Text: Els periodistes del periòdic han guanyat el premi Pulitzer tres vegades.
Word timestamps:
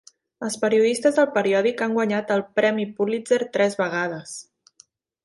Els 0.45 0.55
periodistes 0.61 1.19
del 1.19 1.27
periòdic 1.35 1.83
han 1.87 1.93
guanyat 1.97 2.33
el 2.37 2.41
premi 2.61 2.87
Pulitzer 3.01 3.39
tres 3.59 3.77
vegades. 3.83 4.33